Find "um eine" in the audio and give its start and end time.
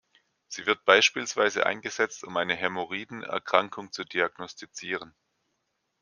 2.23-2.55